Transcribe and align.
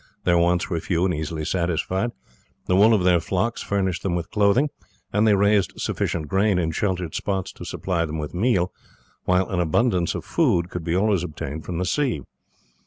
Their 0.23 0.39
wants 0.39 0.67
were 0.67 0.79
few 0.79 1.05
and 1.05 1.13
easily 1.13 1.45
satisfied. 1.45 2.09
The 2.65 2.75
wool 2.75 2.95
of 2.95 3.03
their 3.03 3.19
flocks 3.19 3.61
furnished 3.61 4.01
them 4.01 4.15
with 4.15 4.31
clothing, 4.31 4.69
and 5.13 5.27
they 5.27 5.35
raised 5.35 5.79
sufficient 5.79 6.27
grain 6.27 6.57
in 6.57 6.71
sheltered 6.71 7.13
spots 7.13 7.51
to 7.51 7.65
supply 7.65 8.05
them 8.07 8.17
with 8.17 8.33
meal, 8.33 8.73
while 9.25 9.47
an 9.47 9.59
abundance 9.59 10.15
of 10.15 10.25
food 10.25 10.71
could 10.71 10.83
be 10.83 10.95
always 10.95 11.21
obtained 11.21 11.65
from 11.65 11.77
the 11.77 11.85
sea. 11.85 12.23